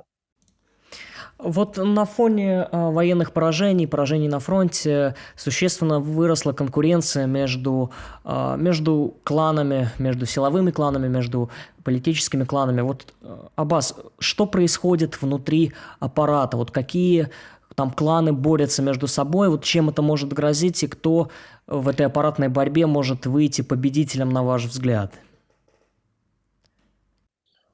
Вот 1.38 1.76
на 1.76 2.04
фоне 2.04 2.66
э, 2.70 2.90
военных 2.90 3.32
поражений, 3.32 3.86
поражений 3.86 4.26
на 4.28 4.40
фронте, 4.40 5.14
существенно 5.36 6.00
выросла 6.00 6.52
конкуренция 6.52 7.26
между, 7.26 7.92
э, 8.24 8.56
между 8.58 9.14
кланами, 9.22 9.88
между 9.98 10.26
силовыми 10.26 10.72
кланами, 10.72 11.06
между 11.06 11.48
политическими 11.84 12.42
кланами. 12.42 12.80
Вот, 12.80 13.06
э, 13.22 13.36
Аббас, 13.54 13.94
что 14.18 14.46
происходит 14.46 15.22
внутри 15.22 15.72
аппарата? 16.00 16.56
Вот 16.56 16.72
какие 16.72 17.28
там 17.76 17.92
кланы 17.92 18.32
борются 18.32 18.82
между 18.82 19.06
собой? 19.06 19.48
Вот 19.48 19.62
чем 19.62 19.90
это 19.90 20.02
может 20.02 20.32
грозить 20.32 20.82
и 20.82 20.88
кто 20.88 21.28
в 21.68 21.86
этой 21.86 22.06
аппаратной 22.06 22.48
борьбе 22.48 22.86
может 22.86 23.26
выйти 23.26 23.62
победителем, 23.62 24.30
на 24.30 24.42
ваш 24.42 24.64
взгляд? 24.64 25.12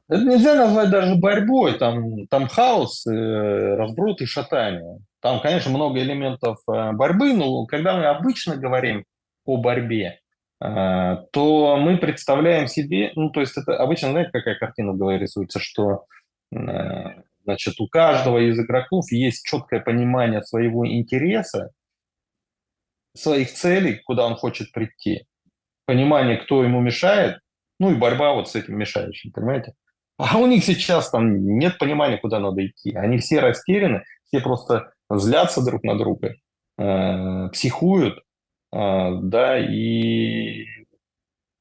Это 0.09 0.23
нельзя 0.23 0.55
назвать 0.55 0.91
даже 0.91 1.15
борьбой, 1.15 1.79
там, 1.79 2.27
там 2.27 2.47
хаос, 2.47 3.07
э, 3.07 3.75
разброд 3.77 4.21
и 4.21 4.27
шатание. 4.27 4.99
Там, 5.21 5.41
конечно, 5.41 5.71
много 5.71 6.01
элементов 6.01 6.59
э, 6.69 6.93
борьбы, 6.93 7.33
но 7.33 7.65
когда 7.65 7.97
мы 7.97 8.05
обычно 8.07 8.57
говорим 8.57 9.07
о 9.47 9.57
борьбе, 9.57 10.21
э, 10.63 11.17
то 11.33 11.77
мы 11.79 11.97
представляем 11.97 12.69
себе, 12.69 13.13
ну, 13.15 13.31
то 13.31 13.41
есть 13.41 13.57
это 13.57 13.79
обычно, 13.79 14.11
знаете, 14.11 14.31
какая 14.31 14.57
картина 14.57 14.93
в 14.93 14.99
голове 14.99 15.19
рисуется, 15.19 15.59
что 15.59 16.05
значит, 17.43 17.81
у 17.81 17.89
каждого 17.89 18.39
из 18.39 18.59
игроков 18.61 19.11
есть 19.11 19.45
четкое 19.45 19.81
понимание 19.81 20.41
своего 20.43 20.87
интереса, 20.87 21.71
своих 23.17 23.53
целей, 23.53 24.01
куда 24.05 24.27
он 24.27 24.37
хочет 24.37 24.71
прийти, 24.71 25.27
понимание, 25.85 26.37
кто 26.37 26.63
ему 26.63 26.81
мешает, 26.81 27.41
ну 27.81 27.91
и 27.91 27.97
борьба 27.97 28.35
вот 28.35 28.49
с 28.49 28.55
этим 28.55 28.79
мешающим, 28.79 29.33
понимаете? 29.33 29.75
А 30.17 30.39
у 30.39 30.47
них 30.47 30.65
сейчас 30.65 31.11
там 31.11 31.59
нет 31.59 31.79
понимания, 31.79 32.19
куда 32.19 32.39
надо 32.39 32.65
идти. 32.67 32.95
Они 32.95 33.19
все 33.19 33.41
растеряны, 33.41 34.05
все 34.27 34.41
просто 34.41 34.93
злятся 35.11 35.65
друг 35.65 35.83
на 35.83 35.99
друга, 35.99 36.35
э, 36.79 37.49
психуют, 37.53 38.19
э, 38.73 39.11
да, 39.23 39.59
и, 39.59 40.67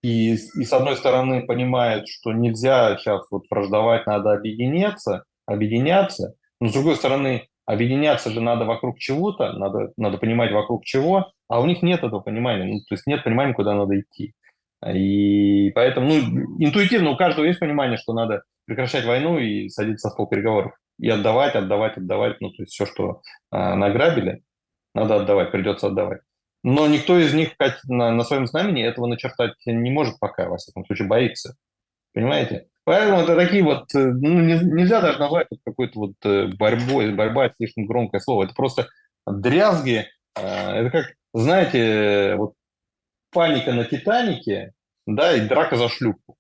и, 0.03 0.33
и 0.33 0.35
с 0.35 0.73
одной 0.73 0.97
стороны 0.97 1.45
понимают, 1.45 2.07
что 2.07 2.31
нельзя 2.31 2.97
сейчас 2.97 3.25
вот 3.31 3.43
враждовать, 3.49 4.05
надо 4.05 4.33
объединяться, 4.33 5.23
объединяться, 5.47 6.35
но 6.59 6.69
с 6.69 6.73
другой 6.73 6.95
стороны, 6.95 7.47
объединяться 7.65 8.29
же 8.29 8.39
надо 8.39 8.65
вокруг 8.65 8.99
чего-то, 8.99 9.53
надо, 9.53 9.93
надо 9.97 10.17
понимать 10.17 10.51
вокруг 10.51 10.85
чего, 10.85 11.31
а 11.47 11.59
у 11.59 11.65
них 11.65 11.81
нет 11.81 12.03
этого 12.03 12.19
понимания, 12.19 12.65
ну, 12.65 12.79
то 12.79 12.93
есть 12.95 13.07
нет 13.07 13.23
понимания, 13.23 13.53
куда 13.53 13.73
надо 13.73 13.99
идти. 13.99 14.33
И 14.91 15.71
поэтому, 15.71 16.07
ну, 16.07 16.15
интуитивно 16.59 17.11
у 17.11 17.17
каждого 17.17 17.45
есть 17.45 17.59
понимание, 17.59 17.97
что 17.97 18.13
надо 18.13 18.43
прекращать 18.65 19.05
войну 19.05 19.37
и 19.39 19.69
садиться 19.69 20.09
за 20.09 20.13
стол 20.13 20.27
переговоров. 20.27 20.73
И 20.99 21.09
отдавать, 21.09 21.55
отдавать, 21.55 21.97
отдавать. 21.97 22.41
Ну, 22.41 22.49
то 22.49 22.63
есть 22.63 22.73
все, 22.73 22.85
что 22.85 23.21
э, 23.51 23.75
награбили, 23.75 24.43
надо 24.93 25.17
отдавать, 25.17 25.51
придется 25.51 25.87
отдавать. 25.87 26.21
Но 26.63 26.87
никто 26.87 27.19
из 27.19 27.33
них 27.33 27.49
на, 27.87 28.11
на 28.11 28.23
своем 28.23 28.47
знамени 28.47 28.83
этого 28.83 29.07
начертать 29.07 29.53
не 29.65 29.91
может 29.91 30.19
пока, 30.19 30.47
во 30.47 30.57
всяком 30.57 30.85
случае, 30.85 31.07
боится. 31.07 31.55
Понимаете? 32.13 32.67
Поэтому 32.85 33.21
это 33.21 33.35
такие 33.35 33.63
вот, 33.63 33.93
э, 33.95 33.99
ну, 33.99 34.39
не, 34.41 34.53
нельзя 34.53 35.01
даже 35.01 35.19
назвать 35.19 35.47
это 35.49 35.61
какой-то 35.65 35.99
вот 35.99 36.13
э, 36.23 36.47
борьбой, 36.57 37.13
борьба 37.13 37.51
слишком 37.55 37.85
громкое 37.85 38.19
слово. 38.19 38.45
Это 38.45 38.53
просто 38.53 38.87
дрязги. 39.25 40.05
Э, 40.35 40.71
это 40.71 40.89
как, 40.89 41.13
знаете, 41.33 42.35
вот 42.37 42.53
паника 43.33 43.73
на 43.73 43.85
Титанике, 43.85 44.73
да, 45.05 45.33
и 45.35 45.41
драка 45.41 45.75
за 45.75 45.89
шлюпку. 45.89 46.37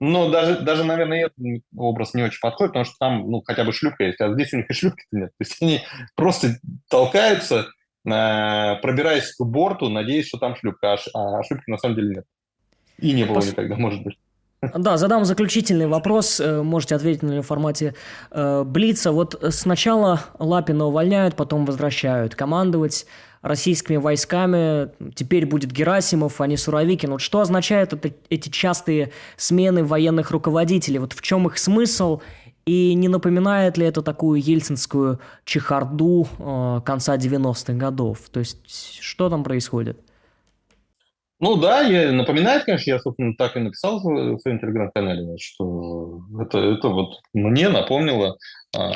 Но 0.00 0.30
даже, 0.30 0.60
даже, 0.60 0.84
наверное, 0.84 1.26
этот 1.26 1.62
образ 1.76 2.14
не 2.14 2.22
очень 2.22 2.40
подходит, 2.40 2.72
потому 2.72 2.84
что 2.84 2.96
там, 2.98 3.30
ну, 3.30 3.42
хотя 3.46 3.64
бы 3.64 3.72
шлюпка 3.72 4.04
есть, 4.04 4.20
а 4.20 4.32
здесь 4.32 4.52
у 4.52 4.58
них 4.58 4.68
и 4.68 4.74
шлюпки-то 4.74 5.16
нет. 5.16 5.30
То 5.30 5.44
есть 5.44 5.62
они 5.62 5.80
просто 6.16 6.58
толкаются, 6.88 7.66
э, 8.04 8.76
пробираясь 8.82 9.34
к 9.34 9.44
борту, 9.44 9.88
надеясь, 9.88 10.28
что 10.28 10.38
там 10.38 10.56
шлюпка, 10.56 10.94
а, 10.94 11.38
а 11.38 11.42
шлюпки 11.44 11.70
на 11.70 11.78
самом 11.78 11.96
деле 11.96 12.16
нет. 12.16 12.24
И 12.98 13.12
не 13.12 13.24
было 13.24 13.36
Пос... 13.36 13.50
никогда, 13.50 13.76
может 13.76 14.02
быть. 14.02 14.18
Да, 14.74 14.96
задам 14.96 15.24
заключительный 15.24 15.86
вопрос, 15.86 16.40
э, 16.40 16.62
можете 16.62 16.96
ответить 16.96 17.22
на 17.22 17.32
него 17.32 17.42
в 17.42 17.46
формате 17.46 17.94
э, 18.30 18.64
Блица. 18.64 19.12
Вот 19.12 19.42
сначала 19.50 20.20
Лапина 20.38 20.86
увольняют, 20.86 21.36
потом 21.36 21.64
возвращают 21.64 22.34
командовать 22.34 23.06
российскими 23.44 23.96
войсками, 23.96 24.90
теперь 25.14 25.46
будет 25.46 25.70
Герасимов, 25.70 26.40
а 26.40 26.46
не 26.46 26.56
Суровикин. 26.56 27.12
Вот 27.12 27.20
что 27.20 27.40
означают 27.40 27.92
это, 27.92 28.10
эти 28.30 28.48
частые 28.48 29.12
смены 29.36 29.84
военных 29.84 30.30
руководителей? 30.30 30.98
Вот 30.98 31.12
в 31.12 31.20
чем 31.20 31.46
их 31.46 31.58
смысл? 31.58 32.20
И 32.64 32.94
не 32.94 33.08
напоминает 33.08 33.76
ли 33.76 33.84
это 33.84 34.00
такую 34.00 34.40
ельцинскую 34.40 35.20
чехарду 35.44 36.26
э, 36.38 36.80
конца 36.86 37.16
90-х 37.16 37.74
годов? 37.74 38.18
То 38.32 38.40
есть 38.40 38.98
что 39.02 39.28
там 39.28 39.44
происходит? 39.44 40.00
Ну 41.38 41.56
да, 41.56 41.82
я, 41.82 42.12
напоминает, 42.12 42.64
конечно, 42.64 42.90
я, 42.90 42.98
собственно, 42.98 43.34
так 43.36 43.56
и 43.56 43.60
написал 43.60 44.00
в 44.00 44.38
своем 44.38 44.58
телеграм-канале, 44.58 45.36
что 45.38 46.22
это, 46.40 46.58
это 46.58 46.88
вот 46.88 47.20
мне 47.34 47.68
напомнило 47.68 48.38
а, 48.74 48.92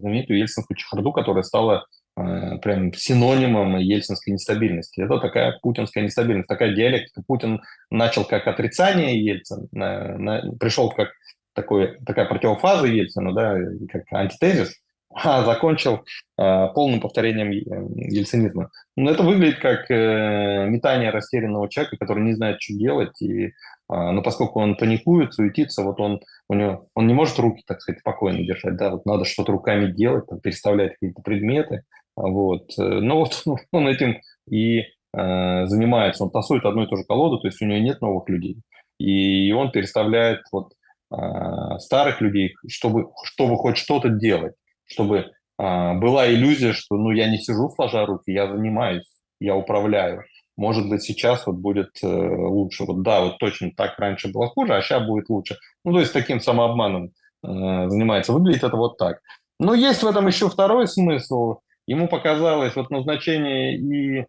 знаменитую 0.00 0.40
ельцинскую 0.40 0.76
чехарду, 0.76 1.12
которая 1.12 1.42
стала 1.42 1.86
прям 2.16 2.94
синонимом 2.94 3.76
ельцинской 3.76 4.32
нестабильности. 4.32 5.02
Это 5.02 5.18
такая 5.18 5.58
путинская 5.60 6.02
нестабильность, 6.02 6.48
такая 6.48 6.74
диалектика. 6.74 7.22
Путин 7.26 7.60
начал 7.90 8.24
как 8.24 8.46
отрицание 8.46 9.22
Ельцина, 9.22 9.68
на, 9.72 10.16
на, 10.16 10.52
пришел 10.58 10.90
как 10.90 11.10
такой, 11.56 11.98
такая 12.06 12.26
противофаза 12.26 12.86
Ельцина, 12.86 13.34
да, 13.34 13.56
как 13.90 14.04
антитезис, 14.12 14.74
а 15.14 15.44
закончил 15.44 16.04
э, 16.38 16.68
полным 16.74 17.00
повторением 17.00 17.50
ельцинизма. 17.50 18.70
Но 18.96 19.10
это 19.10 19.22
выглядит 19.22 19.58
как 19.58 19.90
э, 19.90 20.66
метание 20.68 21.10
растерянного 21.10 21.68
человека, 21.68 21.96
который 21.96 22.22
не 22.22 22.34
знает, 22.34 22.60
что 22.60 22.74
делать, 22.74 23.20
и, 23.22 23.46
э, 23.46 23.50
но 23.88 24.22
поскольку 24.22 24.60
он 24.60 24.76
паникует, 24.76 25.32
суетится, 25.32 25.82
вот 25.82 26.00
он, 26.00 26.20
у 26.48 26.54
него, 26.54 26.86
он 26.94 27.06
не 27.06 27.14
может 27.14 27.38
руки, 27.38 27.62
так 27.66 27.80
сказать, 27.80 28.00
спокойно 28.00 28.44
держать, 28.44 28.76
да, 28.76 28.90
вот 28.90 29.06
надо 29.06 29.24
что-то 29.24 29.52
руками 29.52 29.90
делать, 29.90 30.26
там, 30.26 30.40
переставлять 30.40 30.92
какие-то 30.92 31.22
предметы, 31.22 31.82
вот. 32.16 32.70
Но 32.78 33.18
вот 33.18 33.42
он 33.72 33.88
этим 33.88 34.20
и 34.50 34.80
э, 34.80 35.66
занимается, 35.66 36.24
он 36.24 36.30
тасует 36.30 36.64
одну 36.64 36.84
и 36.84 36.86
ту 36.88 36.96
же 36.96 37.04
колоду, 37.04 37.38
то 37.38 37.48
есть 37.48 37.60
у 37.62 37.66
него 37.66 37.78
нет 37.78 38.00
новых 38.00 38.28
людей, 38.28 38.56
и 38.98 39.52
он 39.52 39.70
переставляет 39.70 40.40
вот 40.50 40.72
э, 41.12 41.78
старых 41.78 42.20
людей, 42.20 42.54
чтобы, 42.68 43.10
чтобы 43.24 43.56
хоть 43.56 43.76
что-то 43.76 44.08
делать 44.08 44.54
чтобы 44.86 45.32
а, 45.58 45.94
была 45.94 46.28
иллюзия, 46.28 46.72
что 46.72 46.96
ну 46.96 47.10
я 47.10 47.28
не 47.28 47.38
сижу 47.38 47.68
сложа 47.70 48.06
руки, 48.06 48.30
я 48.30 48.48
занимаюсь, 48.50 49.04
я 49.40 49.56
управляю. 49.56 50.24
Может 50.56 50.88
быть, 50.88 51.02
сейчас 51.02 51.46
вот 51.46 51.56
будет 51.56 51.90
э, 52.02 52.06
лучше. 52.06 52.84
Вот 52.84 53.02
да, 53.02 53.20
вот 53.20 53.36
точно 53.38 53.72
так 53.76 53.98
раньше 53.98 54.32
было 54.32 54.48
хуже, 54.48 54.74
а 54.74 54.80
сейчас 54.80 55.06
будет 55.06 55.28
лучше. 55.28 55.58
Ну, 55.84 55.92
то 55.92 56.00
есть 56.00 56.14
таким 56.14 56.40
самообманом 56.40 57.08
э, 57.08 57.10
занимается. 57.42 58.32
Выглядит 58.32 58.64
это 58.64 58.74
вот 58.74 58.96
так. 58.96 59.20
Но 59.60 59.74
есть 59.74 60.02
в 60.02 60.06
этом 60.06 60.26
еще 60.26 60.48
второй 60.48 60.88
смысл. 60.88 61.56
Ему 61.86 62.08
показалось 62.08 62.76
вот 62.76 62.90
назначение 62.90 63.76
и... 63.76 64.26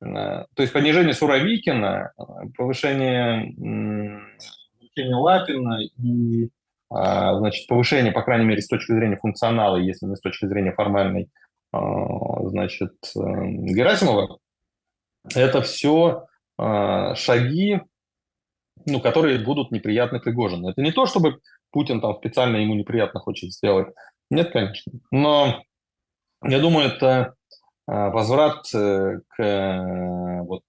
Э, 0.00 0.44
то 0.54 0.62
есть 0.62 0.72
понижение 0.72 1.14
Суровикина, 1.14 2.12
повышение, 2.56 3.54
повышение 4.78 5.16
Лапина 5.16 5.80
и 5.82 6.50
а, 6.94 7.38
значит, 7.38 7.66
повышение, 7.68 8.12
по 8.12 8.22
крайней 8.22 8.44
мере, 8.44 8.60
с 8.60 8.68
точки 8.68 8.92
зрения 8.92 9.16
функционала, 9.16 9.76
если 9.76 10.04
не 10.04 10.14
с 10.14 10.20
точки 10.20 10.44
зрения 10.44 10.72
формальной, 10.72 11.30
значит, 11.72 12.92
Герасимова, 13.14 14.38
это 15.34 15.62
все 15.62 16.26
шаги, 16.58 17.80
ну, 18.84 19.00
которые 19.00 19.38
будут 19.38 19.70
неприятны 19.70 20.20
Пригожину. 20.20 20.68
Это 20.68 20.82
не 20.82 20.92
то, 20.92 21.06
чтобы 21.06 21.38
Путин 21.70 22.00
там 22.00 22.14
специально 22.16 22.58
ему 22.58 22.74
неприятно 22.74 23.20
хочет 23.20 23.52
сделать. 23.52 23.88
Нет, 24.30 24.52
конечно. 24.52 24.92
Но 25.10 25.62
я 26.44 26.58
думаю, 26.58 26.88
это 26.88 27.34
возврат 27.86 28.66
э, 28.74 29.18
к 29.28 29.42
э, 29.42 30.40
вот, 30.42 30.62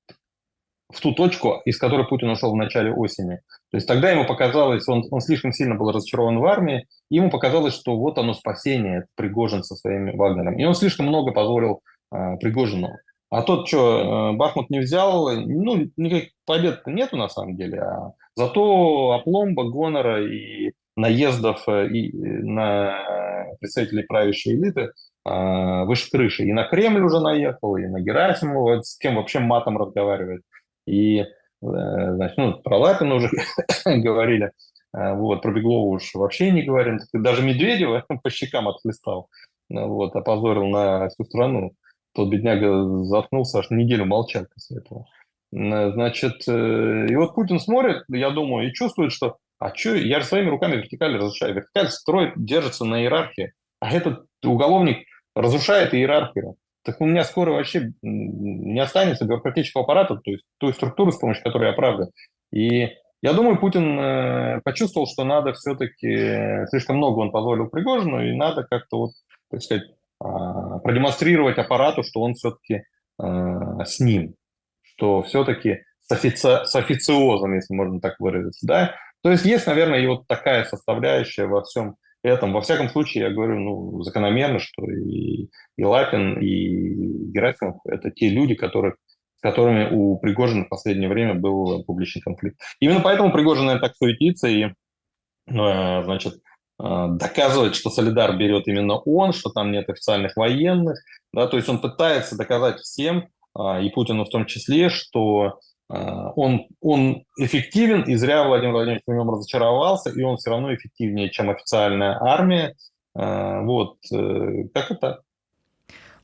в 0.93 0.99
ту 0.99 1.13
точку, 1.13 1.61
из 1.65 1.77
которой 1.77 2.07
Путин 2.07 2.29
ушел 2.29 2.51
в 2.51 2.55
начале 2.55 2.93
осени. 2.93 3.39
То 3.71 3.77
есть 3.77 3.87
тогда 3.87 4.11
ему 4.11 4.25
показалось, 4.25 4.87
он, 4.87 5.03
он 5.11 5.21
слишком 5.21 5.51
сильно 5.51 5.75
был 5.75 5.91
разочарован 5.91 6.39
в 6.39 6.45
армии, 6.45 6.87
и 7.09 7.15
ему 7.15 7.29
показалось, 7.29 7.73
что 7.73 7.97
вот 7.97 8.17
оно 8.17 8.33
спасение, 8.33 9.05
Пригожин 9.15 9.63
со 9.63 9.75
своими 9.75 10.15
Вагнером. 10.15 10.57
И 10.57 10.65
он 10.65 10.75
слишком 10.75 11.07
много 11.07 11.31
позволил 11.31 11.81
э, 12.11 12.37
Пригожину. 12.37 12.89
А 13.29 13.41
тот, 13.41 13.67
что 13.67 14.31
э, 14.33 14.37
Бахмут 14.37 14.69
не 14.69 14.79
взял, 14.79 15.31
ну, 15.31 15.87
никаких 15.97 16.31
побед 16.45 16.85
нету 16.85 17.17
на 17.17 17.29
самом 17.29 17.55
деле, 17.55 17.81
а 17.81 18.13
зато 18.35 19.11
опломба, 19.13 19.63
гонора 19.63 20.23
и 20.23 20.73
наездов 20.95 21.63
э, 21.67 21.87
и 21.87 22.11
на 22.13 22.95
представителей 23.59 24.03
правящей 24.03 24.55
элиты 24.55 24.81
э, 24.81 24.91
выше 25.25 26.11
крыши. 26.11 26.43
И 26.43 26.53
на 26.53 26.65
Кремль 26.65 27.01
уже 27.01 27.19
наехал, 27.19 27.77
и 27.77 27.85
на 27.85 28.01
Герасимова, 28.01 28.81
с 28.81 28.97
кем 28.97 29.15
вообще 29.15 29.39
матом 29.39 29.77
разговаривает. 29.77 30.41
И, 30.85 31.19
э, 31.19 31.25
значит, 31.61 32.37
ну, 32.37 32.53
про 32.61 32.77
Лапина 32.77 33.15
уже 33.15 33.29
говорили, 33.85 34.51
э, 34.95 35.13
вот, 35.15 35.41
про 35.41 35.51
Беглова 35.51 35.95
уж 35.95 36.13
вообще 36.13 36.51
не 36.51 36.63
говорим. 36.63 36.99
Даже 37.13 37.43
Медведева 37.43 38.05
по 38.23 38.29
щекам 38.29 38.67
отхлестал, 38.67 39.29
э, 39.69 39.85
вот, 39.85 40.15
опозорил 40.15 40.65
на 40.65 41.09
всю 41.09 41.23
страну. 41.23 41.71
Тот 42.13 42.29
бедняга 42.29 43.03
заткнулся, 43.05 43.59
аж 43.59 43.71
неделю 43.71 44.05
молчал 44.05 44.45
после 44.53 44.77
этого. 44.77 45.07
Значит, 45.51 46.47
и 46.47 47.15
вот 47.15 47.35
Путин 47.35 47.59
смотрит, 47.59 48.03
я 48.07 48.31
думаю, 48.31 48.67
и 48.67 48.73
чувствует, 48.73 49.11
что 49.11 49.37
а 49.59 49.73
что, 49.73 49.95
я 49.95 50.19
же 50.19 50.25
своими 50.25 50.49
руками 50.49 50.75
вертикаль 50.75 51.15
разрушаю. 51.15 51.55
Вертикаль 51.55 51.89
строит, 51.89 52.33
держится 52.35 52.85
на 52.85 53.01
иерархии, 53.01 53.53
а 53.79 53.91
этот 53.91 54.25
уголовник 54.43 55.05
разрушает 55.35 55.93
иерархию 55.93 56.55
так 56.83 56.99
у 56.99 57.05
меня 57.05 57.23
скоро 57.23 57.51
вообще 57.51 57.93
не 58.01 58.79
останется 58.79 59.25
бюрократического 59.25 59.83
аппарата, 59.83 60.15
то 60.15 60.31
есть 60.31 60.43
той 60.57 60.73
структуры, 60.73 61.11
с 61.11 61.17
помощью 61.17 61.43
которой 61.43 61.69
я 61.69 61.73
правда. 61.73 62.09
И 62.51 62.89
я 63.21 63.33
думаю, 63.33 63.57
Путин 63.57 63.97
э, 63.97 64.61
почувствовал, 64.65 65.07
что 65.07 65.23
надо 65.23 65.53
все-таки, 65.53 66.67
слишком 66.69 66.97
много 66.97 67.19
он 67.19 67.31
позволил 67.31 67.69
Пригожину, 67.69 68.21
и 68.21 68.35
надо 68.35 68.63
как-то 68.63 68.97
вот, 68.97 69.11
так 69.49 69.61
сказать, 69.61 69.83
э, 69.83 70.25
продемонстрировать 70.83 71.57
аппарату, 71.57 72.03
что 72.03 72.21
он 72.21 72.33
все-таки 72.33 72.83
э, 73.21 73.85
с 73.85 74.01
ним, 74.01 74.35
что 74.81 75.23
все-таки 75.23 75.83
с, 76.01 76.11
офици... 76.11 76.65
с 76.65 76.75
официозом, 76.75 77.55
если 77.55 77.73
можно 77.73 78.01
так 78.01 78.19
выразиться, 78.19 78.67
да. 78.67 78.95
То 79.21 79.31
есть 79.31 79.45
есть, 79.45 79.67
наверное, 79.67 79.99
и 79.99 80.07
вот 80.07 80.27
такая 80.27 80.65
составляющая 80.65 81.45
во 81.45 81.63
всем 81.63 81.95
этом. 82.23 82.53
Во 82.53 82.61
всяком 82.61 82.89
случае, 82.89 83.25
я 83.25 83.29
говорю, 83.29 83.59
ну, 83.59 84.01
закономерно, 84.01 84.59
что 84.59 84.89
и, 84.89 85.49
и 85.77 85.83
Лапин, 85.83 86.39
и 86.39 87.31
Герасимов– 87.31 87.77
это 87.85 88.09
те 88.11 88.29
люди, 88.29 88.55
которых, 88.55 88.95
с 89.35 89.41
которыми 89.41 89.89
у 89.91 90.17
Пригожина 90.17 90.65
в 90.65 90.69
последнее 90.69 91.09
время 91.09 91.35
был 91.35 91.83
публичный 91.83 92.21
конфликт. 92.21 92.57
Именно 92.79 93.01
поэтому 93.01 93.31
Пригожин 93.31 93.79
так 93.79 93.95
суетится 93.95 94.47
и, 94.47 94.67
ну, 95.47 96.03
значит, 96.03 96.35
э, 96.81 97.07
доказывает, 97.09 97.75
что 97.75 97.89
Солидар 97.89 98.37
берет 98.37 98.67
именно 98.67 98.95
он, 98.95 99.33
что 99.33 99.49
там 99.49 99.71
нет 99.71 99.89
официальных 99.89 100.37
военных. 100.37 100.97
Да, 101.33 101.47
то 101.47 101.57
есть 101.57 101.67
он 101.67 101.79
пытается 101.79 102.37
доказать 102.37 102.79
всем, 102.79 103.27
э, 103.57 103.83
и 103.83 103.89
Путину 103.89 104.23
в 104.23 104.29
том 104.29 104.45
числе, 104.45 104.89
что 104.89 105.59
он, 105.89 106.67
он 106.81 107.23
эффективен, 107.37 108.03
и 108.03 108.15
зря 108.15 108.47
Владимир 108.47 108.73
Владимирович 108.73 109.03
в 109.05 109.11
нем 109.11 109.29
разочаровался, 109.29 110.09
и 110.09 110.21
он 110.23 110.37
все 110.37 110.49
равно 110.49 110.73
эффективнее, 110.73 111.29
чем 111.29 111.49
официальная 111.49 112.17
армия. 112.19 112.75
А, 113.15 113.61
вот, 113.61 113.97
э, 114.11 114.67
как 114.73 114.91
это? 114.91 115.21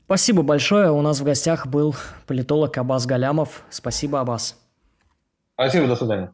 Спасибо 0.06 0.42
большое. 0.42 0.90
У 0.90 1.00
нас 1.02 1.20
в 1.20 1.24
гостях 1.24 1.66
был 1.66 1.94
политолог 2.26 2.76
Абаз 2.78 3.06
Галямов. 3.06 3.62
Спасибо, 3.70 4.20
Абаз. 4.20 4.58
Спасибо, 5.54 5.86
до 5.86 5.94
свидания. 5.94 6.32